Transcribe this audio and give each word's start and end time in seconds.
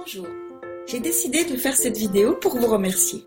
Bonjour, 0.00 0.28
j'ai 0.86 1.00
décidé 1.00 1.44
de 1.44 1.56
faire 1.56 1.76
cette 1.76 1.96
vidéo 1.96 2.34
pour 2.34 2.56
vous 2.56 2.68
remercier. 2.68 3.24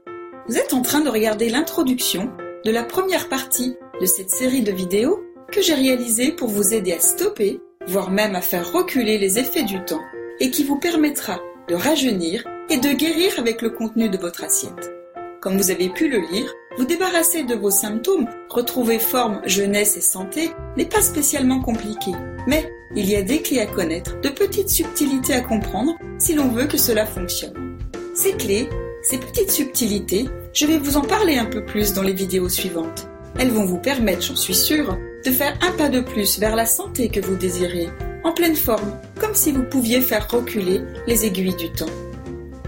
Vous 0.48 0.58
êtes 0.58 0.74
en 0.74 0.82
train 0.82 1.02
de 1.02 1.10
regarder 1.10 1.50
l'introduction 1.50 2.32
de 2.64 2.72
la 2.72 2.84
première 2.84 3.28
partie 3.28 3.76
de 4.00 4.06
cette 4.06 4.30
série 4.30 4.62
de 4.62 4.72
vidéos 4.72 5.22
que 5.52 5.62
j'ai 5.62 5.74
réalisée 5.74 6.32
pour 6.32 6.48
vous 6.48 6.74
aider 6.74 6.94
à 6.94 7.00
stopper, 7.02 7.60
voire 7.88 8.10
même 8.10 8.36
à 8.36 8.42
faire 8.42 8.72
reculer 8.72 9.18
les 9.18 9.38
effets 9.38 9.64
du 9.64 9.84
temps 9.84 10.02
et 10.40 10.50
qui 10.50 10.64
vous 10.64 10.80
permettra 10.80 11.42
de 11.68 11.76
rajeunir 11.76 12.48
et 12.70 12.78
de 12.78 12.94
guérir 12.94 13.38
avec 13.38 13.62
le 13.62 13.72
contenu 13.72 14.10
de 14.10 14.18
votre 14.18 14.46
assiette. 14.46 14.94
Comme 15.42 15.58
vous 15.58 15.72
avez 15.72 15.90
pu 15.90 16.08
le 16.08 16.20
lire, 16.20 16.54
vous 16.78 16.86
débarrasser 16.86 17.44
de 17.44 17.56
vos 17.56 17.72
symptômes, 17.72 18.28
retrouver 18.50 19.00
forme, 19.00 19.42
jeunesse 19.46 19.98
et 19.98 20.02
santé 20.02 20.52
n'est 20.78 20.86
pas 20.86 21.02
spécialement 21.02 21.60
compliqué. 21.60 22.12
Mais 22.48 22.72
il 22.96 23.10
y 23.10 23.16
a 23.16 23.22
des 23.22 23.42
clés 23.42 23.60
à 23.60 23.66
connaître, 23.66 24.20
de 24.22 24.30
petites 24.30 24.70
subtilités 24.70 25.34
à 25.34 25.42
comprendre 25.42 25.98
si 26.18 26.34
l'on 26.34 26.50
veut 26.50 26.68
que 26.68 26.78
cela 26.78 27.06
fonctionne. 27.06 27.78
Ces 28.16 28.34
clés, 28.34 28.70
ces 29.04 29.18
petites 29.18 29.52
subtilités, 29.52 30.30
je 30.54 30.66
vais 30.66 30.78
vous 30.78 30.98
en 30.98 31.02
parler 31.02 31.38
un 31.38 31.46
peu 31.46 31.66
plus 31.66 31.94
dans 31.94 32.04
les 32.04 32.14
vidéos 32.14 32.50
suivantes. 32.50 33.08
Elles 33.38 33.52
vont 33.52 33.66
vous 33.66 33.80
permettre, 33.80 34.24
j'en 34.24 34.36
suis 34.36 34.56
sûre, 34.56 34.98
de 35.26 35.32
faire 35.32 35.58
un 35.62 35.72
pas 35.72 35.90
de 35.90 36.02
plus 36.02 36.40
vers 36.40 36.56
la 36.56 36.66
santé 36.66 37.10
que 37.10 37.20
vous 37.20 37.36
désirez, 37.36 37.90
en 38.24 38.34
pleine 38.34 38.56
forme, 38.56 38.98
comme 39.20 39.34
si 39.36 39.52
vous 39.52 39.64
pouviez 39.64 40.02
faire 40.02 40.30
reculer 40.30 40.82
les 41.08 41.26
aiguilles 41.26 41.56
du 41.56 41.72
temps. 41.72 41.86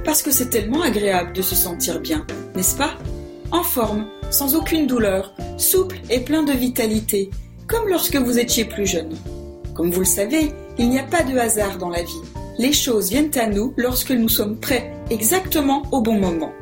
Parce 0.03 0.21
que 0.21 0.31
c'est 0.31 0.49
tellement 0.49 0.81
agréable 0.81 1.33
de 1.33 1.41
se 1.41 1.55
sentir 1.55 1.99
bien, 1.99 2.25
n'est-ce 2.55 2.75
pas? 2.75 2.97
En 3.51 3.63
forme, 3.63 4.07
sans 4.29 4.55
aucune 4.55 4.87
douleur, 4.87 5.33
souple 5.57 5.99
et 6.09 6.19
plein 6.19 6.43
de 6.43 6.53
vitalité, 6.53 7.29
comme 7.67 7.87
lorsque 7.87 8.15
vous 8.15 8.39
étiez 8.39 8.65
plus 8.65 8.85
jeune. 8.85 9.15
Comme 9.75 9.91
vous 9.91 10.01
le 10.01 10.05
savez, 10.05 10.51
il 10.77 10.89
n'y 10.89 10.99
a 10.99 11.03
pas 11.03 11.23
de 11.23 11.37
hasard 11.37 11.77
dans 11.77 11.89
la 11.89 12.03
vie. 12.03 12.21
Les 12.59 12.73
choses 12.73 13.09
viennent 13.09 13.35
à 13.37 13.47
nous 13.47 13.73
lorsque 13.77 14.11
nous 14.11 14.29
sommes 14.29 14.59
prêts, 14.59 14.93
exactement 15.09 15.83
au 15.91 16.01
bon 16.01 16.19
moment. 16.19 16.53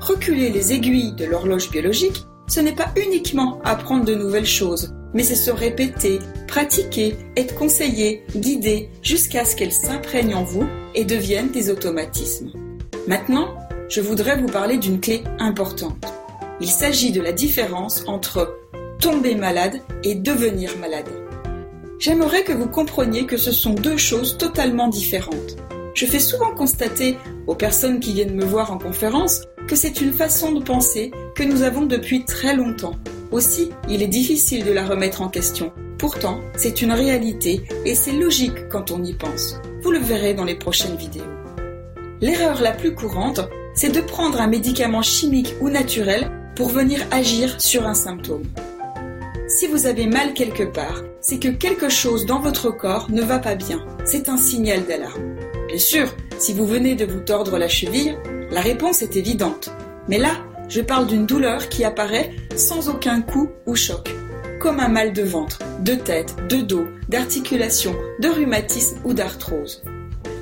Reculer 0.00 0.50
les 0.50 0.72
aiguilles 0.72 1.12
de 1.12 1.24
l'horloge 1.24 1.70
biologique, 1.70 2.24
ce 2.48 2.60
n'est 2.60 2.74
pas 2.74 2.92
uniquement 2.96 3.60
apprendre 3.64 4.04
de 4.04 4.14
nouvelles 4.14 4.46
choses, 4.46 4.92
mais 5.14 5.22
c'est 5.22 5.36
se 5.36 5.50
répéter, 5.50 6.18
pratiquer, 6.48 7.16
être 7.36 7.54
conseillé, 7.54 8.24
guidé, 8.34 8.90
jusqu'à 9.02 9.44
ce 9.44 9.54
qu'elles 9.54 9.72
s'imprègnent 9.72 10.34
en 10.34 10.42
vous 10.42 10.66
et 10.94 11.04
deviennent 11.04 11.52
des 11.52 11.70
automatismes. 11.70 12.50
Maintenant, 13.06 13.54
je 13.88 14.00
voudrais 14.00 14.36
vous 14.36 14.46
parler 14.48 14.78
d'une 14.78 15.00
clé 15.00 15.22
importante. 15.38 16.09
Il 16.60 16.68
s'agit 16.68 17.12
de 17.12 17.20
la 17.20 17.32
différence 17.32 18.04
entre 18.06 18.58
tomber 19.00 19.34
malade 19.34 19.80
et 20.04 20.14
devenir 20.14 20.76
malade 20.78 21.08
j'aimerais 22.00 22.42
que 22.42 22.52
vous 22.52 22.66
compreniez 22.66 23.26
que 23.26 23.36
ce 23.36 23.52
sont 23.52 23.74
deux 23.74 23.98
choses 23.98 24.38
totalement 24.38 24.88
différentes. 24.88 25.56
Je 25.94 26.06
fais 26.06 26.18
souvent 26.18 26.52
constater 26.54 27.16
aux 27.46 27.54
personnes 27.54 28.00
qui 28.00 28.14
viennent 28.14 28.34
me 28.34 28.44
voir 28.44 28.72
en 28.72 28.78
conférence 28.78 29.42
que 29.68 29.76
c'est 29.76 30.00
une 30.00 30.12
façon 30.12 30.52
de 30.52 30.64
penser 30.64 31.12
que 31.36 31.44
nous 31.44 31.62
avons 31.62 31.84
depuis 31.84 32.24
très 32.24 32.56
longtemps. 32.56 32.96
Aussi, 33.30 33.70
il 33.88 34.02
est 34.02 34.08
difficile 34.08 34.64
de 34.64 34.72
la 34.72 34.84
remettre 34.84 35.20
en 35.20 35.28
question. 35.28 35.72
Pourtant, 35.98 36.40
c'est 36.56 36.80
une 36.80 36.92
réalité 36.92 37.62
et 37.84 37.94
c'est 37.94 38.12
logique 38.12 38.68
quand 38.70 38.90
on 38.90 39.04
y 39.04 39.12
pense. 39.12 39.60
Vous 39.82 39.92
le 39.92 39.98
verrez 39.98 40.32
dans 40.32 40.44
les 40.44 40.54
prochaines 40.54 40.96
vidéos. 40.96 41.24
L'erreur 42.22 42.60
la 42.62 42.72
plus 42.72 42.94
courante, 42.94 43.40
c'est 43.74 43.94
de 43.94 44.00
prendre 44.00 44.40
un 44.40 44.46
médicament 44.46 45.02
chimique 45.02 45.54
ou 45.60 45.68
naturel 45.68 46.30
venir 46.68 47.00
agir 47.10 47.60
sur 47.60 47.86
un 47.86 47.94
symptôme. 47.94 48.44
Si 49.48 49.66
vous 49.66 49.86
avez 49.86 50.06
mal 50.06 50.34
quelque 50.34 50.62
part, 50.62 51.02
c'est 51.20 51.38
que 51.38 51.48
quelque 51.48 51.88
chose 51.88 52.26
dans 52.26 52.40
votre 52.40 52.70
corps 52.70 53.10
ne 53.10 53.22
va 53.22 53.38
pas 53.38 53.54
bien. 53.54 53.84
C'est 54.04 54.28
un 54.28 54.36
signal 54.36 54.84
d'alarme. 54.86 55.36
Bien 55.68 55.78
sûr, 55.78 56.14
si 56.38 56.52
vous 56.52 56.66
venez 56.66 56.94
de 56.94 57.04
vous 57.04 57.20
tordre 57.20 57.58
la 57.58 57.68
cheville, 57.68 58.16
la 58.50 58.60
réponse 58.60 59.02
est 59.02 59.16
évidente. 59.16 59.70
Mais 60.08 60.18
là, 60.18 60.32
je 60.68 60.80
parle 60.80 61.06
d'une 61.06 61.26
douleur 61.26 61.68
qui 61.68 61.84
apparaît 61.84 62.30
sans 62.56 62.88
aucun 62.88 63.22
coup 63.22 63.50
ou 63.66 63.74
choc, 63.74 64.14
comme 64.60 64.80
un 64.80 64.88
mal 64.88 65.12
de 65.12 65.22
ventre, 65.22 65.58
de 65.80 65.94
tête, 65.94 66.34
de 66.48 66.56
dos, 66.56 66.86
d'articulation, 67.08 67.94
de 68.20 68.28
rhumatisme 68.28 68.98
ou 69.04 69.14
d'arthrose. 69.14 69.82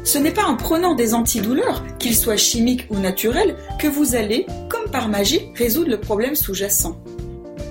Ce 0.09 0.17
n'est 0.17 0.33
pas 0.33 0.47
en 0.47 0.57
prenant 0.57 0.95
des 0.95 1.13
antidouleurs, 1.13 1.85
qu'ils 1.99 2.17
soient 2.17 2.39
chimiques 2.39 2.87
ou 2.89 2.97
naturels, 2.99 3.57
que 3.79 3.89
vous 3.89 4.17
allez, 4.17 4.47
comme 4.71 4.91
par 4.91 5.11
magie, 5.11 5.51
résoudre 5.55 5.91
le 5.91 6.01
problème 6.01 6.35
sous-jacent. 6.35 6.99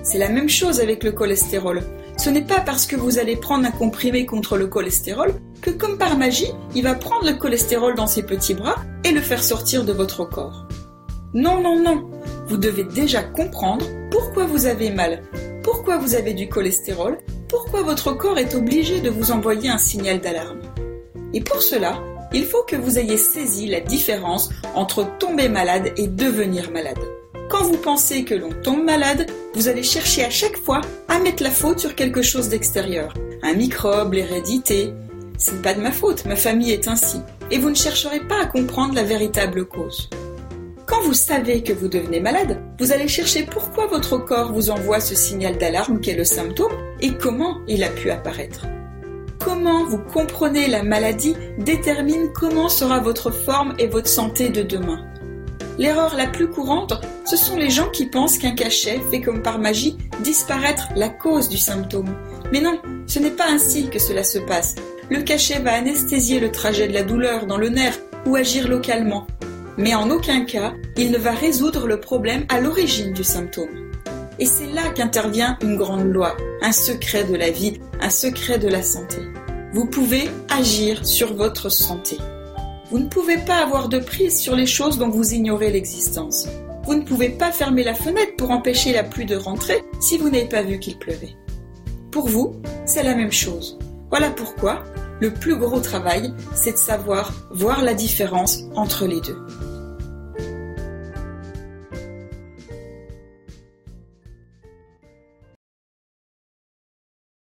C'est 0.04 0.20
la 0.20 0.30
même 0.30 0.48
chose 0.48 0.80
avec 0.80 1.04
le 1.04 1.12
cholestérol. 1.12 1.82
Ce 2.16 2.30
n'est 2.30 2.46
pas 2.46 2.60
parce 2.60 2.86
que 2.86 2.96
vous 2.96 3.18
allez 3.18 3.38
prendre 3.38 3.66
un 3.66 3.72
comprimé 3.72 4.28
contre 4.28 4.56
le 4.56 4.68
cholestérol 4.68 5.34
que 5.64 5.72
comme 5.72 5.98
par 5.98 6.16
magie, 6.16 6.54
il 6.76 6.84
va 6.84 6.94
prendre 6.94 7.26
le 7.26 7.34
cholestérol 7.34 7.96
dans 7.96 8.06
ses 8.06 8.22
petits 8.22 8.54
bras 8.54 8.76
et 9.04 9.10
le 9.10 9.22
faire 9.22 9.44
sortir 9.44 9.84
de 9.84 9.94
votre 9.94 10.24
corps. 10.24 10.68
Non, 11.34 11.60
non, 11.60 11.82
non. 11.82 12.08
Vous 12.50 12.58
devez 12.58 12.84
déjà 12.84 13.24
comprendre 13.24 13.88
pourquoi 14.12 14.46
vous 14.46 14.68
avez 14.68 14.92
mal, 14.92 15.24
pourquoi 15.64 15.98
vous 15.98 16.14
avez 16.14 16.36
du 16.36 16.48
cholestérol, 16.50 17.18
pourquoi 17.50 17.82
votre 17.82 18.12
corps 18.12 18.38
est 18.38 18.54
obligé 18.54 19.02
de 19.02 19.10
vous 19.10 19.32
envoyer 19.32 19.70
un 19.70 19.80
signal 19.80 20.22
d'alarme. 20.22 20.60
Et 21.34 21.42
pour 21.42 21.64
cela, 21.64 22.00
il 22.34 22.46
faut 22.46 22.64
que 22.64 22.76
vous 22.76 23.00
ayez 23.00 23.18
saisi 23.18 23.68
la 23.68 23.80
différence 23.80 24.50
entre 24.76 25.06
tomber 25.18 25.50
malade 25.50 25.94
et 25.98 26.08
devenir 26.08 26.72
malade. 26.72 27.00
Quand 27.50 27.64
vous 27.64 27.78
pensez 27.78 28.26
que 28.26 28.36
l'on 28.36 28.50
tombe 28.62 28.84
malade, 28.84 29.28
vous 29.54 29.70
allez 29.70 29.84
chercher 29.84 30.26
à 30.26 30.30
chaque 30.30 30.58
fois 30.58 30.82
à 31.08 31.20
mettre 31.20 31.44
la 31.44 31.52
faute 31.52 31.80
sur 31.80 31.96
quelque 31.96 32.22
chose 32.22 32.50
d'extérieur. 32.50 33.14
Un 33.42 33.54
microbe, 33.54 34.14
l'hérédité. 34.14 34.94
Ce 35.38 35.52
n'est 35.52 35.62
pas 35.62 35.74
de 35.74 35.82
ma 35.82 35.92
faute, 35.92 36.26
ma 36.26 36.36
famille 36.36 36.72
est 36.72 36.90
ainsi. 36.90 37.22
Et 37.50 37.58
vous 37.58 37.70
ne 37.70 37.76
chercherez 37.76 38.20
pas 38.20 38.42
à 38.42 38.46
comprendre 38.48 38.96
la 38.96 39.04
véritable 39.04 39.66
cause. 39.66 40.10
Quand 40.86 41.02
vous 41.02 41.14
savez 41.14 41.64
que 41.64 41.74
vous 41.74 41.88
devenez 41.88 42.20
malade, 42.20 42.62
vous 42.80 42.92
allez 42.92 43.08
chercher 43.08 43.44
pourquoi 43.44 43.88
votre 43.88 44.18
corps 44.18 44.52
vous 44.52 44.70
envoie 44.70 45.00
ce 45.00 45.16
signal 45.16 45.58
d'alarme 45.58 46.02
qu'est 46.02 46.16
le 46.16 46.26
symptôme 46.26 46.74
et 47.00 47.14
comment 47.14 47.60
il 47.68 47.84
a 47.84 47.90
pu 47.90 48.10
apparaître. 48.10 48.66
Comment 49.48 49.86
vous 49.86 50.00
comprenez 50.00 50.68
la 50.68 50.84
maladie 50.84 51.34
détermine 51.58 52.34
comment 52.34 52.68
sera 52.68 53.00
votre 53.00 53.32
forme 53.32 53.76
et 53.80 53.88
votre 53.88 54.10
santé 54.10 54.50
de 54.50 54.62
demain. 54.62 55.06
L'erreur 55.78 56.18
la 56.18 56.28
plus 56.28 56.50
courante, 56.50 57.00
ce 57.24 57.38
sont 57.38 57.56
les 57.56 57.70
gens 57.70 57.90
qui 57.90 58.08
pensent 58.08 58.38
qu'un 58.38 58.56
cachet 58.56 59.00
fait 59.10 59.22
comme 59.22 59.42
par 59.42 59.58
magie 59.58 59.98
disparaître 60.22 60.90
la 60.98 61.08
cause 61.08 61.48
du 61.48 61.58
symptôme. 61.58 62.14
Mais 62.52 62.60
non, 62.60 62.82
ce 63.08 63.20
n'est 63.20 63.32
pas 63.32 63.50
ainsi 63.50 63.88
que 63.88 64.00
cela 64.00 64.26
se 64.26 64.40
passe. 64.40 64.76
Le 65.10 65.22
cachet 65.22 65.60
va 65.60 65.76
anesthésier 65.76 66.42
le 66.42 66.52
trajet 66.52 66.90
de 66.90 66.94
la 66.94 67.04
douleur 67.04 67.46
dans 67.46 67.58
le 67.58 67.70
nerf 67.70 67.98
ou 68.26 68.36
agir 68.36 68.68
localement. 68.68 69.28
Mais 69.78 69.96
en 69.96 70.10
aucun 70.10 70.44
cas, 70.44 70.74
il 70.98 71.10
ne 71.10 71.18
va 71.18 71.32
résoudre 71.32 71.88
le 71.88 72.02
problème 72.02 72.44
à 72.50 72.60
l'origine 72.60 73.14
du 73.14 73.24
symptôme. 73.24 73.88
Et 74.40 74.46
c'est 74.46 74.68
là 74.68 74.90
qu'intervient 74.94 75.58
une 75.62 75.78
grande 75.78 76.12
loi, 76.12 76.36
un 76.62 76.74
secret 76.74 77.24
de 77.24 77.36
la 77.36 77.50
vie, 77.50 77.80
un 78.02 78.10
secret 78.10 78.60
de 78.60 78.68
la 78.68 78.84
santé. 78.84 79.22
Vous 79.74 79.86
pouvez 79.86 80.30
agir 80.50 81.06
sur 81.06 81.34
votre 81.34 81.70
santé. 81.70 82.18
Vous 82.90 83.00
ne 83.00 83.10
pouvez 83.10 83.38
pas 83.38 83.58
avoir 83.58 83.90
de 83.90 84.00
prise 84.00 84.40
sur 84.40 84.56
les 84.56 84.66
choses 84.66 84.98
dont 84.98 85.10
vous 85.10 85.34
ignorez 85.34 85.72
l'existence. 85.72 86.48
Vous 86.86 86.96
ne 86.96 87.02
pouvez 87.02 87.30
pas 87.30 87.52
fermer 87.52 87.84
la 87.84 87.94
fenêtre 87.94 88.38
pour 88.38 88.52
empêcher 88.52 88.94
la 88.94 89.04
pluie 89.04 89.26
de 89.26 89.36
rentrer 89.36 89.84
si 90.00 90.18
vous 90.18 90.30
n'avez 90.30 90.48
pas 90.48 90.64
vu 90.64 90.80
qu'il 90.80 90.98
pleuvait. 90.98 91.36
Pour 92.12 92.30
vous, 92.30 92.56
c'est 92.86 93.04
la 93.04 93.14
même 93.14 93.34
chose. 93.34 93.78
Voilà 94.10 94.30
pourquoi 94.30 94.84
le 95.20 95.34
plus 95.34 95.58
gros 95.58 95.80
travail, 95.80 96.34
c'est 96.54 96.74
de 96.74 96.78
savoir 96.78 97.34
voir 97.52 97.84
la 97.84 97.94
différence 97.94 98.64
entre 98.76 99.06
les 99.06 99.20
deux. 99.20 99.38